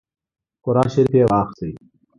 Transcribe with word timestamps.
قران 0.63 0.87
شریف 0.93 1.13
یې 1.19 1.25
واخیست. 1.29 1.75